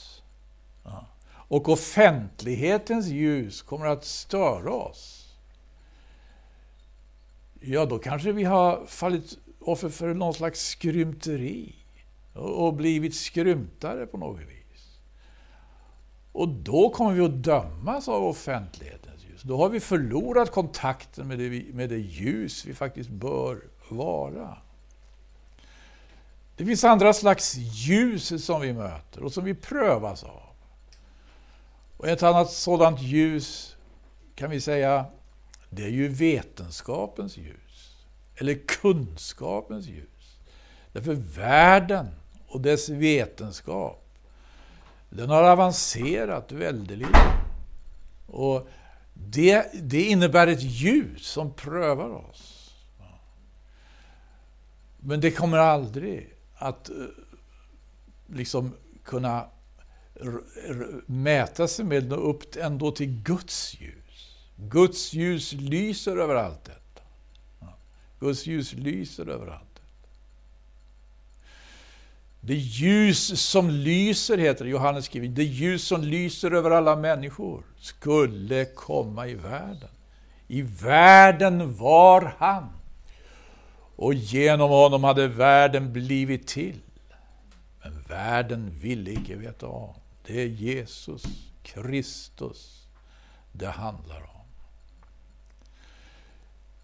och 1.47 1.69
offentlighetens 1.69 3.07
ljus 3.07 3.61
kommer 3.61 3.85
att 3.85 4.05
störa 4.05 4.73
oss, 4.73 5.35
ja 7.59 7.85
då 7.85 7.99
kanske 7.99 8.31
vi 8.31 8.43
har 8.43 8.85
fallit 8.85 9.37
offer 9.59 9.89
för 9.89 10.13
någon 10.13 10.33
slags 10.33 10.67
skrymteri 10.67 11.75
och 12.33 12.73
blivit 12.73 13.15
skrymtare 13.15 14.05
på 14.05 14.17
något 14.17 14.39
vis. 14.39 14.99
Och 16.31 16.49
då 16.49 16.89
kommer 16.89 17.11
vi 17.11 17.25
att 17.25 17.43
dömas 17.43 18.07
av 18.07 18.23
offentlighetens 18.23 19.23
ljus. 19.23 19.41
Då 19.41 19.57
har 19.57 19.69
vi 19.69 19.79
förlorat 19.79 20.51
kontakten 20.51 21.27
med 21.27 21.39
det, 21.39 21.73
med 21.73 21.89
det 21.89 21.97
ljus 21.97 22.65
vi 22.65 22.73
faktiskt 22.73 23.09
bör 23.09 23.61
vara. 23.89 24.57
Det 26.55 26.65
finns 26.65 26.83
andra 26.83 27.13
slags 27.13 27.55
ljus 27.55 28.45
som 28.45 28.61
vi 28.61 28.73
möter 28.73 29.23
och 29.23 29.33
som 29.33 29.43
vi 29.43 29.53
prövas 29.53 30.23
av. 30.23 30.47
Och 31.97 32.07
ett 32.07 32.23
annat 32.23 32.51
sådant 32.51 33.01
ljus 33.01 33.75
kan 34.35 34.49
vi 34.49 34.61
säga, 34.61 35.05
det 35.69 35.83
är 35.83 35.89
ju 35.89 36.07
vetenskapens 36.07 37.37
ljus. 37.37 37.97
Eller 38.35 38.53
kunskapens 38.67 39.85
ljus. 39.85 40.39
Därför 40.91 41.13
världen 41.13 42.07
och 42.47 42.61
dess 42.61 42.89
vetenskap, 42.89 44.03
den 45.09 45.29
har 45.29 45.43
avancerat 45.43 46.51
väldigt. 46.51 47.07
Och 48.27 48.67
det, 49.13 49.71
det 49.73 50.03
innebär 50.03 50.47
ett 50.47 50.61
ljus 50.61 51.27
som 51.27 51.53
prövar 51.53 52.09
oss. 52.09 52.73
Men 54.99 55.21
det 55.21 55.31
kommer 55.31 55.57
aldrig 55.57 56.33
att 56.55 56.89
eh, 56.89 56.95
liksom 58.27 58.73
kunna 59.03 59.45
mäta 61.05 61.67
sig 61.67 61.85
med 61.85 62.09
nå 62.09 62.15
upp 62.15 62.55
ändå 62.55 62.91
till 62.91 63.07
Guds 63.07 63.77
ljus. 63.79 64.37
Guds 64.55 65.13
ljus 65.13 65.53
lyser 65.53 66.17
över 66.17 66.35
allt 66.35 66.65
detta. 66.65 67.01
Guds 68.19 68.45
ljus 68.45 68.73
lyser 68.73 69.29
över 69.29 69.47
allt 69.47 69.75
detta. 69.75 69.87
Det 72.41 72.55
ljus 72.55 73.41
som 73.41 73.69
lyser, 73.69 74.37
heter 74.37 74.65
det, 74.65 74.71
Johannes 74.71 75.05
skriver, 75.05 75.27
det 75.27 75.43
ljus 75.43 75.83
som 75.83 76.01
lyser 76.01 76.51
över 76.51 76.71
alla 76.71 76.95
människor 76.95 77.63
skulle 77.79 78.65
komma 78.65 79.27
i 79.27 79.33
världen. 79.33 79.89
I 80.47 80.61
världen 80.61 81.75
var 81.75 82.35
han. 82.37 82.69
Och 83.95 84.13
genom 84.13 84.69
honom 84.69 85.03
hade 85.03 85.27
världen 85.27 85.93
blivit 85.93 86.47
till. 86.47 86.79
Men 87.83 88.01
världen 88.01 88.69
ville 88.69 89.11
icke 89.11 89.35
veta 89.35 89.65
av. 89.65 89.95
Det 90.27 90.41
är 90.41 90.45
Jesus 90.45 91.23
Kristus 91.63 92.87
det 93.51 93.67
handlar 93.67 94.21
om. 94.21 94.45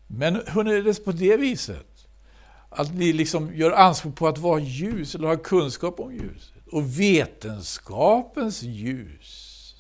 Men 0.08 0.42
hur 0.48 0.68
är 0.68 0.84
det 0.84 1.06
på 1.06 1.12
det 1.12 1.38
viset 1.38 2.08
att 2.70 2.94
ni 2.94 3.14
liksom 3.14 3.56
gör 3.56 3.72
anspråk 3.72 4.16
på 4.16 4.28
att 4.28 4.38
vara 4.38 4.60
ljus 4.60 5.16
eller 5.16 5.28
ha 5.28 5.38
kunskap 5.38 6.00
om 6.00 6.14
ljuset. 6.14 6.68
Och 6.72 7.00
vetenskapens 7.00 8.64
ljus 8.64 9.76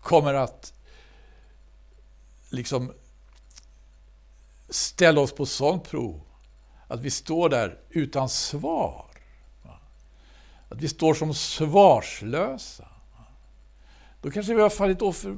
kommer 0.00 0.34
att 0.34 0.72
liksom 2.50 2.92
ställa 4.68 5.20
oss 5.20 5.32
på 5.32 5.46
sånt 5.46 5.90
prov 5.90 6.20
att 6.88 7.00
vi 7.00 7.10
står 7.10 7.48
där 7.48 7.78
utan 7.90 8.28
svar. 8.28 9.09
Att 10.70 10.80
vi 10.80 10.88
står 10.88 11.14
som 11.14 11.34
svarslösa. 11.34 12.88
Då 14.22 14.30
kanske 14.30 14.54
vi 14.54 14.62
har 14.62 14.70
fallit 14.70 15.02
offer 15.02 15.36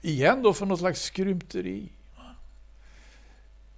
igen 0.00 0.42
då 0.42 0.52
för 0.52 0.66
något 0.66 0.78
slags 0.78 1.02
skrymteri. 1.02 1.92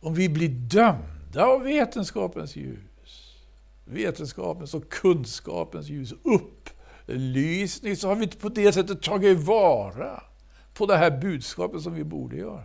Om 0.01 0.15
vi 0.15 0.29
blir 0.29 0.49
dömda 0.49 1.45
av 1.45 1.63
vetenskapens 1.63 2.57
ljus, 2.57 3.39
vetenskapens 3.85 4.75
och 4.75 4.89
kunskapens 4.89 5.89
ljus, 5.89 6.15
upplysning, 6.23 7.97
så 7.97 8.09
har 8.09 8.17
vi 8.17 8.25
inte 8.25 8.37
på 8.37 8.49
det 8.49 8.73
sättet 8.73 9.03
tagit 9.03 9.39
vara 9.39 10.23
på 10.75 10.87
det 10.87 10.97
här 10.97 11.11
budskapet 11.11 11.83
som 11.83 11.95
vi 11.95 12.05
borde 12.05 12.37
göra. 12.37 12.65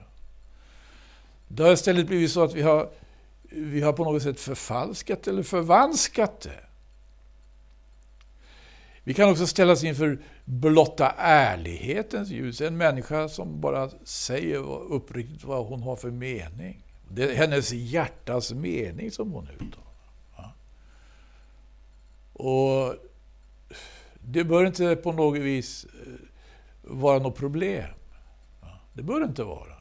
Det 1.47 1.63
har 1.63 1.73
istället 1.73 2.07
blivit 2.07 2.31
så 2.31 2.43
att 2.43 2.53
vi 2.53 2.61
har, 2.61 2.89
vi 3.49 3.81
har 3.81 3.93
på 3.93 4.03
något 4.03 4.23
sätt 4.23 4.39
förfalskat 4.39 5.27
eller 5.27 5.43
förvanskat 5.43 6.41
det. 6.41 6.68
Vi 9.03 9.13
kan 9.13 9.29
också 9.29 9.47
ställas 9.47 9.83
inför 9.83 10.19
blotta 10.45 11.13
ärlighetens 11.17 12.29
ljus. 12.29 12.61
En 12.61 12.77
människa 12.77 13.29
som 13.29 13.61
bara 13.61 13.89
säger 14.03 14.57
uppriktigt 14.93 15.43
vad 15.43 15.65
hon 15.65 15.83
har 15.83 15.95
för 15.95 16.11
mening. 16.11 16.83
Det 17.11 17.23
är 17.23 17.35
hennes 17.35 17.71
hjärtas 17.71 18.53
mening 18.53 19.11
som 19.11 19.31
hon 19.31 19.47
uttalar. 19.49 20.53
Och 22.33 22.95
det 24.13 24.43
bör 24.43 24.65
inte 24.65 24.95
på 24.95 25.11
något 25.11 25.39
vis 25.39 25.85
eh, 25.85 26.13
vara 26.81 27.19
något 27.19 27.35
problem. 27.35 27.89
Det 28.93 29.03
bör 29.03 29.19
det 29.19 29.25
inte 29.25 29.43
vara. 29.43 29.75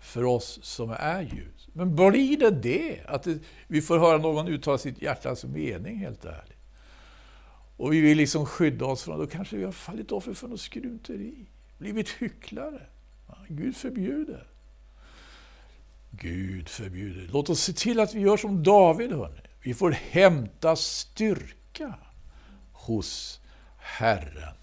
För 0.00 0.24
oss 0.24 0.58
som 0.62 0.90
är 0.90 1.22
ljus. 1.22 1.68
Men 1.72 1.96
blir 1.96 2.38
det 2.38 2.50
det? 2.50 3.00
Att 3.06 3.26
vi 3.66 3.82
får 3.82 3.98
höra 3.98 4.18
någon 4.18 4.48
uttala 4.48 4.78
sitt 4.78 5.02
hjärtas 5.02 5.44
mening 5.44 5.98
helt 5.98 6.24
ärligt 6.24 6.57
och 7.78 7.92
vi 7.92 8.00
vill 8.00 8.18
liksom 8.18 8.46
skydda 8.46 8.86
oss 8.86 9.02
från, 9.02 9.18
då 9.18 9.26
kanske 9.26 9.56
vi 9.56 9.64
har 9.64 9.72
fallit 9.72 10.12
offer 10.12 10.34
för 10.34 10.48
något 10.48 10.60
skrymteri, 10.60 11.46
blivit 11.78 12.08
hycklare. 12.08 12.80
Gud 13.48 13.76
förbjuder. 13.76 14.46
Gud 16.10 16.68
förbjuder. 16.68 17.28
Låt 17.32 17.50
oss 17.50 17.60
se 17.60 17.72
till 17.72 18.00
att 18.00 18.14
vi 18.14 18.20
gör 18.20 18.36
som 18.36 18.62
David. 18.62 19.12
Hörrni. 19.12 19.40
Vi 19.62 19.74
får 19.74 19.90
hämta 19.90 20.76
styrka 20.76 21.94
hos 22.72 23.40
Herren, 23.76 24.54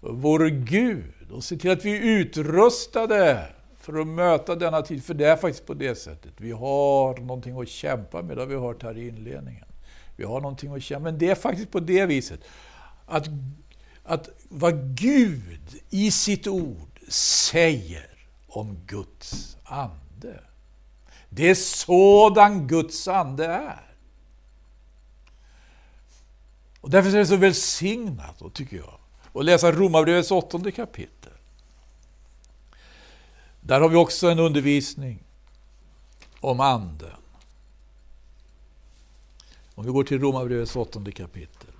vår 0.00 0.46
Gud, 0.46 1.30
och 1.30 1.44
se 1.44 1.56
till 1.56 1.70
att 1.70 1.84
vi 1.84 1.96
är 1.96 2.20
utrustade 2.20 3.46
för 3.76 4.00
att 4.00 4.06
möta 4.06 4.54
denna 4.54 4.82
tid. 4.82 5.04
För 5.04 5.14
det 5.14 5.26
är 5.26 5.36
faktiskt 5.36 5.66
på 5.66 5.74
det 5.74 5.94
sättet. 5.94 6.32
Vi 6.36 6.52
har 6.52 7.18
någonting 7.18 7.60
att 7.60 7.68
kämpa 7.68 8.22
med, 8.22 8.36
det 8.36 8.42
har 8.42 8.48
vi 8.48 8.54
hört 8.54 8.82
här 8.82 8.98
i 8.98 9.08
inledningen. 9.08 9.64
Vi 10.16 10.24
har 10.24 10.40
någonting 10.40 10.74
att 10.74 10.82
känna. 10.82 11.00
Men 11.00 11.18
det 11.18 11.30
är 11.30 11.34
faktiskt 11.34 11.70
på 11.70 11.80
det 11.80 12.06
viset 12.06 12.40
att, 13.06 13.28
att 14.04 14.28
vad 14.48 14.96
Gud 14.96 15.80
i 15.90 16.10
sitt 16.10 16.46
ord 16.46 17.00
säger 17.08 18.10
om 18.48 18.76
Guds 18.86 19.56
ande. 19.64 20.40
Det 21.28 21.50
är 21.50 21.54
sådan 21.54 22.66
Guds 22.66 23.08
ande 23.08 23.46
är. 23.46 23.94
Och 26.80 26.90
därför 26.90 27.10
är 27.10 27.18
det 27.18 27.26
så 27.26 27.36
välsignat, 27.36 28.42
tycker 28.54 28.76
jag, 28.76 28.98
att 29.34 29.44
läsa 29.44 29.72
Romarbrevets 29.72 30.30
åttonde 30.30 30.72
kapitel. 30.72 31.32
Där 33.60 33.80
har 33.80 33.88
vi 33.88 33.96
också 33.96 34.30
en 34.30 34.38
undervisning 34.38 35.22
om 36.40 36.60
anden. 36.60 37.23
Om 39.74 39.84
vi 39.84 39.92
går 39.92 40.04
till 40.04 40.20
Romarbrevets 40.20 40.76
åttonde 40.76 41.12
kapitel. 41.12 41.70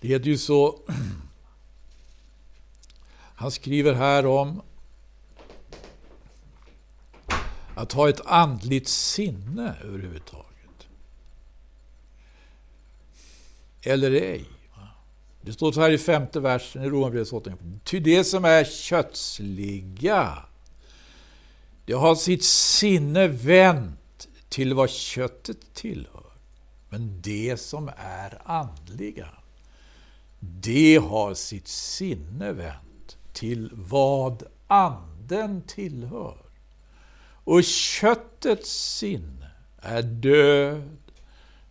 Det 0.00 0.14
är 0.14 0.20
ju 0.20 0.38
så, 0.38 0.80
han 3.34 3.50
skriver 3.50 3.94
här 3.94 4.26
om 4.26 4.62
att 7.74 7.92
ha 7.92 8.08
ett 8.08 8.26
andligt 8.26 8.88
sinne 8.88 9.76
överhuvudtaget 9.84 10.53
eller 13.84 14.10
ej. 14.10 14.44
Det 15.42 15.52
står 15.52 15.72
så 15.72 15.80
här 15.80 15.90
i 15.90 15.98
femte 15.98 16.40
versen 16.40 16.84
i 16.84 16.88
Romarbrevet 16.88 17.32
8. 17.32 17.52
Ty 17.84 18.00
det 18.00 18.24
som 18.24 18.44
är 18.44 18.64
kötsliga, 18.64 20.44
det 21.86 21.92
har 21.92 22.14
sitt 22.14 22.44
sinne 22.44 23.28
vänt 23.28 24.28
till 24.48 24.74
vad 24.74 24.90
köttet 24.90 25.74
tillhör. 25.74 26.32
Men 26.88 27.20
det 27.22 27.56
som 27.60 27.90
är 27.96 28.38
andliga, 28.44 29.28
det 30.40 30.96
har 30.96 31.34
sitt 31.34 31.68
sinne 31.68 32.52
vänt 32.52 33.16
till 33.32 33.70
vad 33.72 34.42
anden 34.66 35.62
tillhör. 35.62 36.38
Och 37.44 37.64
köttets 37.64 38.96
sinne 38.96 39.50
är 39.78 40.02
död, 40.02 41.03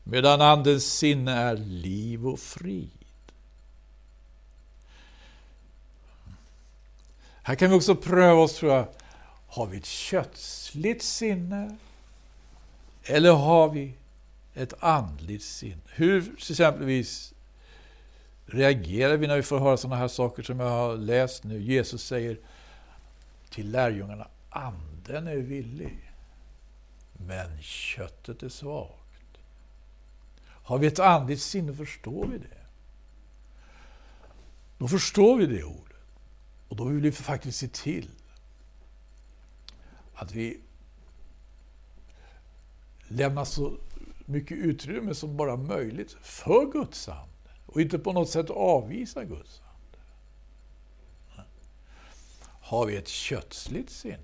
medan 0.04 0.42
andens 0.42 0.94
sinne 0.94 1.32
är 1.32 1.58
liv 1.58 2.28
och 2.28 2.40
frid. 2.40 2.90
Här 7.44 7.56
kan 7.56 7.70
vi 7.70 7.76
också 7.76 7.96
pröva 7.96 8.42
oss, 8.42 8.56
tror 8.56 8.72
jag. 8.72 8.88
Har 9.48 9.68
vi 9.68 9.78
ett 9.78 9.86
kötsligt 9.86 11.04
sinne? 11.04 11.78
Eller 13.04 13.32
har 13.32 13.70
vi 13.70 13.94
ett 14.54 14.74
andligt 14.80 15.44
sinne? 15.44 15.82
Hur 15.86 16.36
exempelvis 16.38 17.34
reagerar 18.46 19.18
vi 19.18 19.28
när 19.28 19.36
vi 19.36 19.44
får 19.44 19.60
höra 19.60 19.78
sådana 19.78 19.96
här 19.96 20.08
saker 20.08 20.44
som 20.44 20.60
jag 20.60 20.70
har 20.70 20.98
läst 20.98 21.44
nu? 21.44 21.62
Jesus 21.62 22.04
säger 22.04 22.38
till 23.50 23.72
lärjungarna, 23.72 24.28
anden 24.50 25.28
är 25.28 25.36
villig, 25.36 26.12
men 27.14 27.62
köttet 27.62 28.44
är 28.44 28.50
svagt. 28.50 29.03
Har 30.64 30.78
vi 30.78 30.88
ett 30.88 31.00
andligt 31.00 31.42
sinne 31.42 31.74
förstår 31.74 32.28
vi 32.28 32.38
det. 32.38 32.66
Då 34.78 34.88
förstår 34.88 35.38
vi 35.38 35.46
det 35.46 35.64
ordet. 35.64 35.98
Och 36.68 36.76
då 36.76 36.86
vill 36.86 37.02
vi 37.02 37.12
faktiskt 37.12 37.60
se 37.60 37.68
till 37.68 38.10
att 40.14 40.32
vi 40.32 40.62
lämnar 43.08 43.46
så 43.46 43.78
mycket 44.26 44.58
utrymme 44.58 45.16
som 45.16 45.38
bara 45.38 45.56
möjligt 45.56 46.12
för 46.22 46.72
Guds 46.72 47.10
ande 47.10 47.50
och 47.66 47.82
inte 47.82 48.00
på 48.00 48.14
något 48.14 48.30
sätt 48.30 48.50
avvisa 48.50 49.24
Guds 49.24 49.62
ande. 49.62 49.98
Har 52.46 52.86
vi 52.86 52.96
ett 52.96 53.08
kötsligt 53.08 53.90
sinne? 53.90 54.18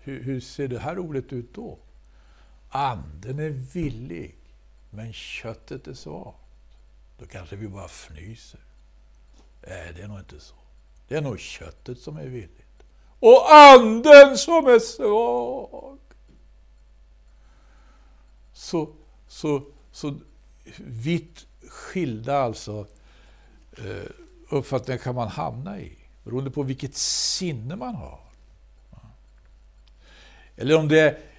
Hur, 0.00 0.22
hur 0.22 0.40
ser 0.40 0.68
det 0.68 0.78
här 0.78 0.98
ordet 0.98 1.32
ut 1.32 1.54
då? 1.54 1.78
Anden 2.68 3.38
är 3.38 3.50
villig, 3.50 4.36
men 4.94 5.12
köttet 5.12 5.86
är 5.86 5.94
svagt. 5.94 6.38
Då 7.18 7.26
kanske 7.26 7.56
vi 7.56 7.68
bara 7.68 7.84
fnyser. 7.88 8.60
Nej, 9.66 9.92
det 9.96 10.02
är 10.02 10.08
nog 10.08 10.18
inte 10.18 10.40
så. 10.40 10.54
Det 11.08 11.16
är 11.16 11.20
nog 11.20 11.40
köttet 11.40 11.98
som 11.98 12.16
är 12.16 12.26
villigt. 12.26 12.82
Och 13.18 13.54
anden 13.54 14.38
som 14.38 14.66
är 14.66 14.78
svag. 14.78 15.98
Så, 18.52 18.94
så, 19.28 19.62
så 19.92 20.14
vitt 20.76 21.46
skilda 21.68 22.38
alltså 22.38 22.86
eh, 23.78 24.10
uppfattningar 24.48 24.98
kan 24.98 25.14
man 25.14 25.28
hamna 25.28 25.80
i. 25.80 25.98
Beroende 26.24 26.50
på 26.50 26.62
vilket 26.62 26.94
sinne 26.94 27.76
man 27.76 27.94
har. 27.94 28.20
Eller 30.56 30.78
om 30.78 30.88
det 30.88 31.00
är 31.00 31.31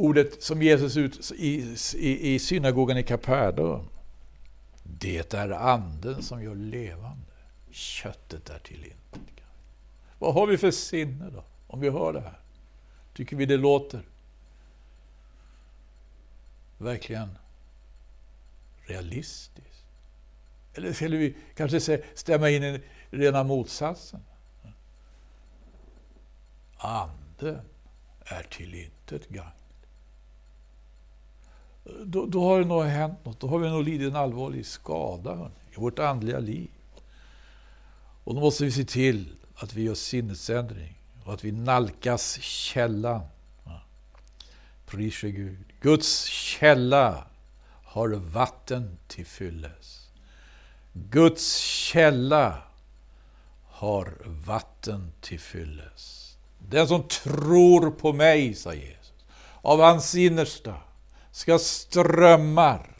ordet 0.00 0.42
som 0.42 0.62
Jesus 0.62 0.96
ut 0.96 1.32
i, 1.36 1.76
i, 1.96 2.34
i 2.34 2.38
synagogan 2.38 2.98
i 2.98 3.02
Kapernaum. 3.02 3.88
Det 4.82 5.34
är 5.34 5.50
anden 5.50 6.22
som 6.22 6.42
gör 6.42 6.54
levande. 6.54 7.26
Köttet 7.70 8.50
är 8.50 8.58
till 8.58 8.84
intet. 8.84 9.44
Vad 10.18 10.34
har 10.34 10.46
vi 10.46 10.58
för 10.58 10.70
sinne 10.70 11.30
då, 11.30 11.44
om 11.66 11.80
vi 11.80 11.90
hör 11.90 12.12
det 12.12 12.20
här? 12.20 12.40
Tycker 13.14 13.36
vi 13.36 13.46
det 13.46 13.56
låter 13.56 14.02
verkligen 16.78 17.38
realistiskt? 18.86 19.84
Eller 20.74 20.92
skulle 20.92 21.16
vi 21.16 21.36
kanske 21.56 22.02
stämma 22.14 22.50
in 22.50 22.64
i 22.64 22.82
rena 23.10 23.44
motsatsen? 23.44 24.20
Anden 26.76 27.60
är 28.24 28.42
till 28.42 28.74
intet 28.74 29.28
gagn. 29.28 29.59
Då, 32.04 32.26
då, 32.26 32.44
har 32.44 32.58
det 32.58 32.66
nog 32.66 32.84
hänt 32.84 33.24
något. 33.24 33.40
Då 33.40 33.46
har 33.46 33.58
vi 33.58 33.70
nog 33.70 33.84
lidit 33.84 34.10
en 34.10 34.16
allvarlig 34.16 34.66
skada 34.66 35.34
hörrni, 35.34 35.50
i 35.76 35.80
vårt 35.80 35.98
andliga 35.98 36.38
liv. 36.38 36.70
Och 38.24 38.34
då 38.34 38.40
måste 38.40 38.64
vi 38.64 38.72
se 38.72 38.84
till 38.84 39.32
att 39.54 39.74
vi 39.74 39.82
gör 39.82 39.94
sinnesändring 39.94 40.98
och 41.24 41.34
att 41.34 41.44
vi 41.44 41.52
nalkas 41.52 42.38
källan. 42.40 43.20
Pris 44.86 45.20
Gud. 45.20 45.58
Guds 45.80 46.24
källa 46.24 47.24
har 47.84 48.08
vatten 48.08 48.98
till 49.06 49.26
fylles. 49.26 50.08
Guds 50.92 51.56
källa 51.56 52.62
har 53.68 54.18
vatten 54.24 55.12
till 55.20 55.40
fylles. 55.40 56.36
Den 56.58 56.88
som 56.88 57.02
tror 57.02 57.90
på 57.90 58.12
mig, 58.12 58.54
sa 58.54 58.74
Jesus, 58.74 59.12
av 59.62 59.80
hans 59.80 60.14
innersta 60.14 60.74
ska 61.40 61.58
strömmar 61.58 62.96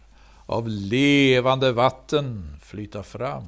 av 0.47 0.69
levande 0.69 1.73
vatten 1.73 2.57
flyta 2.63 3.03
fram 3.03 3.45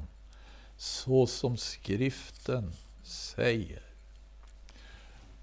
så 0.76 1.26
som 1.26 1.56
skriften 1.56 2.72
säger. 3.02 3.82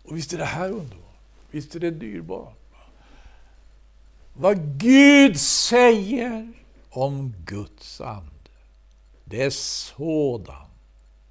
Och 0.03 0.17
visst 0.17 0.33
är 0.33 0.37
det 0.37 0.45
här 0.45 0.69
underbart? 0.69 1.15
Visst 1.51 1.75
är 1.75 1.79
det 1.79 1.91
dyrbart? 1.91 2.57
Vad 4.33 4.79
Gud 4.79 5.39
säger 5.39 6.53
om 6.89 7.33
Guds 7.45 8.01
ande. 8.01 8.51
Det 9.23 9.43
är 9.43 9.49
sådan 9.49 10.67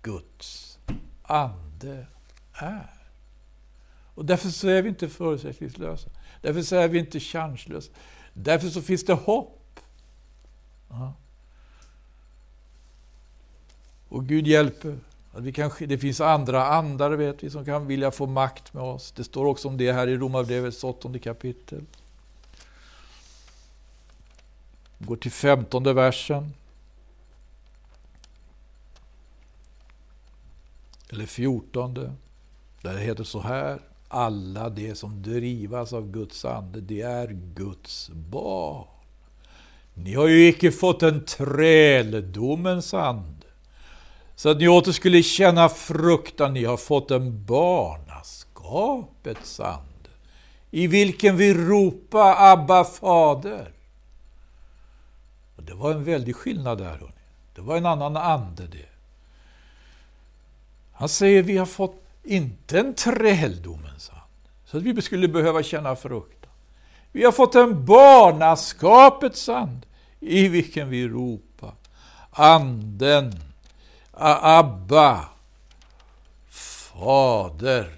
Guds 0.02 0.78
ande 1.22 2.06
är. 2.52 2.97
Och 4.18 4.24
därför 4.24 4.48
så 4.48 4.68
är 4.68 4.82
vi 4.82 4.88
inte 4.88 5.08
förutsättningslösa. 5.08 6.10
Därför 6.42 6.62
så 6.62 6.76
är 6.76 6.88
vi 6.88 6.98
inte 6.98 7.20
chanslösa. 7.20 7.92
Därför 8.32 8.68
så 8.68 8.82
finns 8.82 9.04
det 9.04 9.12
hopp. 9.12 9.80
Ja. 10.88 11.12
Och 14.08 14.26
Gud 14.26 14.46
hjälper. 14.46 14.98
Att 15.32 15.42
vi 15.42 15.52
kan, 15.52 15.70
det 15.78 15.98
finns 15.98 16.20
andra 16.20 16.66
andar 16.66 17.10
vet 17.10 17.42
vi 17.42 17.50
som 17.50 17.64
kan 17.64 17.86
vilja 17.86 18.10
få 18.10 18.26
makt 18.26 18.74
med 18.74 18.82
oss. 18.82 19.12
Det 19.12 19.24
står 19.24 19.44
också 19.44 19.68
om 19.68 19.76
det 19.76 19.92
här 19.92 20.06
i 20.06 20.16
Romarbrevets 20.16 20.84
åttonde 20.84 21.18
kapitel. 21.18 21.84
Går 24.98 25.16
till 25.16 25.32
femtonde 25.32 25.92
versen. 25.92 26.52
Eller 31.10 31.26
fjortonde. 31.26 32.12
Där 32.82 32.94
det 32.94 33.00
heter 33.00 33.24
så 33.24 33.40
här. 33.40 33.80
Alla 34.08 34.68
de 34.68 34.94
som 34.94 35.22
drivas 35.22 35.92
av 35.92 36.10
Guds 36.10 36.44
ande, 36.44 36.80
det 36.80 37.00
är 37.00 37.28
Guds 37.54 38.10
barn. 38.10 38.86
Ni 39.94 40.14
har 40.14 40.26
ju 40.26 40.48
icke 40.48 40.70
fått 40.70 41.02
en 41.02 41.24
träldomens 41.24 42.94
ande 42.94 43.38
så 44.38 44.48
att 44.48 44.58
ni 44.58 44.68
åter 44.68 44.92
skulle 44.92 45.22
känna 45.22 45.68
fruktan, 45.68 46.54
ni 46.54 46.64
har 46.64 46.76
fått 46.76 47.10
en 47.10 47.44
barnaskapets 47.44 49.60
ande, 49.60 50.10
i 50.70 50.86
vilken 50.86 51.36
vi 51.36 51.54
ropa 51.54 52.36
Abba 52.38 52.84
fader. 52.84 53.72
Och 55.56 55.62
det 55.62 55.74
var 55.74 55.90
en 55.90 56.04
väldig 56.04 56.36
skillnad 56.36 56.78
där, 56.78 56.84
hörni. 56.84 57.12
Det 57.54 57.60
var 57.60 57.76
en 57.76 57.86
annan 57.86 58.16
ande 58.16 58.66
det. 58.66 58.88
Han 60.92 61.08
säger 61.08 61.42
vi 61.42 61.56
har 61.56 61.66
fått 61.66 62.04
inte 62.24 62.80
en 62.80 62.94
träldomens 62.94 63.87
så 64.70 64.76
att 64.76 64.82
vi 64.82 65.02
skulle 65.02 65.28
behöva 65.28 65.62
känna 65.62 65.96
fruktan. 65.96 66.52
Vi 67.12 67.24
har 67.24 67.32
fått 67.32 67.54
en 67.54 67.84
barnaskapets 67.84 69.48
ande, 69.48 69.86
i 70.20 70.48
vilken 70.48 70.88
vi 70.90 71.08
ropar 71.08 71.74
Anden 72.30 73.32
Abba, 74.12 75.28
Fader. 76.48 77.94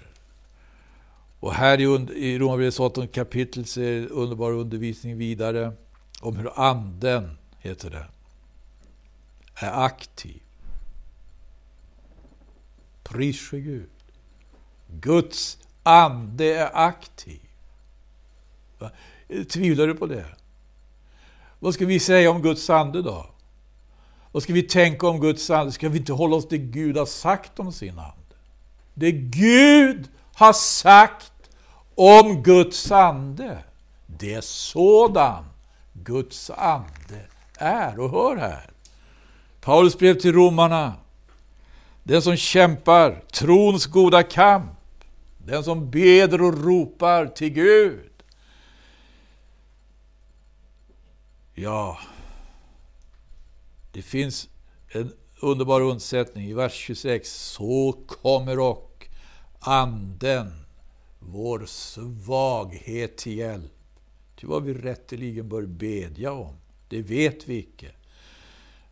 Och 1.39 1.53
här 1.53 1.79
i 2.11 2.39
Romarbrevets 2.39 2.79
18 2.79 3.07
kapitel 3.07 3.65
så 3.65 3.81
är 3.81 4.11
underbar 4.11 4.51
undervisning 4.51 5.17
vidare 5.17 5.73
om 6.21 6.35
hur 6.35 6.59
anden, 6.59 7.37
heter 7.59 7.89
det, 7.89 8.05
är 9.55 9.85
aktiv. 9.85 10.41
Pris 13.03 13.49
för 13.49 13.57
Gud. 13.57 13.89
Guds 14.87 15.57
ande 15.83 16.45
är 16.55 16.69
aktiv. 16.73 17.39
Tvivlar 19.49 19.87
du 19.87 19.95
på 19.95 20.05
det? 20.05 20.25
Vad 21.59 21.73
ska 21.73 21.85
vi 21.85 21.99
säga 21.99 22.31
om 22.31 22.41
Guds 22.41 22.69
ande 22.69 23.01
då? 23.01 23.25
Vad 24.31 24.43
ska 24.43 24.53
vi 24.53 24.63
tänka 24.63 25.07
om 25.07 25.19
Guds 25.19 25.49
ande? 25.49 25.71
Ska 25.71 25.89
vi 25.89 25.97
inte 25.97 26.13
hålla 26.13 26.35
oss 26.35 26.47
till 26.47 26.71
Gud 26.71 26.97
har 26.97 27.05
sagt 27.05 27.59
om 27.59 27.71
sin 27.71 27.99
ande? 27.99 28.35
Det 28.93 29.11
Gud 29.11 30.09
har 30.33 30.53
sagt 30.53 31.31
om 31.95 32.43
Guds 32.43 32.91
ande, 32.91 33.63
det 34.07 34.33
är 34.33 34.41
sådan 34.41 35.45
Guds 35.93 36.49
ande 36.49 37.25
är. 37.57 37.99
Och 37.99 38.09
hör 38.09 38.37
här, 38.37 38.69
Paulus 39.61 39.97
brev 39.97 40.13
till 40.13 40.33
romarna. 40.33 40.93
Den 42.03 42.21
som 42.21 42.35
kämpar 42.35 43.23
trons 43.31 43.85
goda 43.85 44.23
kamp, 44.23 44.71
den 45.45 45.63
som 45.63 45.91
beder 45.91 46.41
och 46.41 46.63
ropar 46.63 47.25
till 47.25 47.49
Gud. 47.49 48.11
Ja, 51.53 51.99
det 53.91 54.01
finns 54.01 54.49
en 54.87 55.13
underbar 55.39 55.81
undsättning 55.81 56.45
i 56.45 56.53
vers 56.53 56.73
26. 56.73 57.29
Så 57.29 57.97
kommer 58.07 58.59
och 58.59 59.07
anden 59.59 60.65
vår 61.19 61.65
svaghet 61.65 63.17
till 63.17 63.37
hjälp. 63.37 63.71
Till 64.35 64.47
vad 64.47 64.63
vi 64.63 64.73
rätteligen 64.73 65.49
bör 65.49 65.65
bedja 65.65 66.31
om, 66.31 66.55
det 66.87 67.01
vet 67.01 67.47
vi 67.47 67.57
icke. 67.57 67.91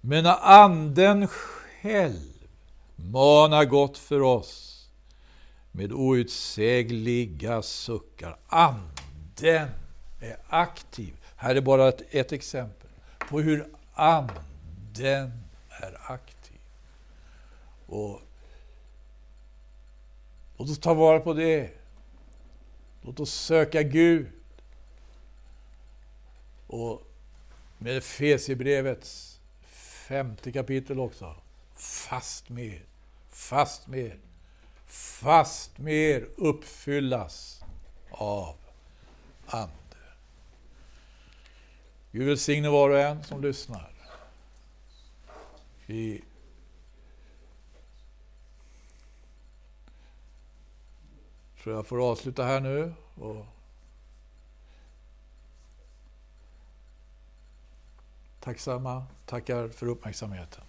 Men 0.02 0.24
när 0.24 0.38
anden 0.42 1.28
själv 1.28 2.48
manar 2.96 3.66
gott 3.66 3.98
för 3.98 4.22
oss 4.22 4.79
med 5.80 5.92
outsägliga 5.92 7.62
suckar. 7.62 8.38
Anden 8.48 9.70
är 10.20 10.38
aktiv. 10.48 11.14
Här 11.36 11.56
är 11.56 11.62
bara 11.62 11.88
ett, 11.88 12.02
ett 12.10 12.32
exempel 12.32 12.90
på 13.30 13.40
hur 13.40 13.68
anden 13.94 15.32
är 15.70 16.12
aktiv. 16.12 16.58
Och 17.86 18.22
Låt 20.58 20.70
oss 20.70 20.80
ta 20.80 20.94
vara 20.94 21.20
på 21.20 21.34
det. 21.34 21.70
Låt 23.02 23.20
oss 23.20 23.34
söka 23.34 23.84
Gud. 23.84 24.28
Och 26.68 27.02
med 27.78 27.98
Efesierbrevets 27.98 29.40
femte 30.08 30.52
kapitel 30.52 31.00
också. 31.00 31.36
Fast 31.76 32.50
med, 32.50 32.80
fast 33.30 33.88
med 33.88 34.20
fast 34.90 35.78
mer 35.78 36.28
uppfyllas 36.38 37.64
av 38.12 38.56
Ande. 39.46 39.74
Gud 42.12 42.28
välsigne 42.28 42.70
var 42.70 42.90
och 42.90 43.00
en 43.00 43.24
som 43.24 43.42
lyssnar. 43.42 43.92
Vi 45.86 46.24
tror 51.64 51.76
jag 51.76 51.88
får 51.88 52.12
avsluta 52.12 52.44
här 52.44 52.60
nu. 52.60 52.94
Och 53.16 53.46
tacksamma, 58.40 59.06
tackar 59.26 59.68
för 59.70 59.88
uppmärksamheten. 59.88 60.64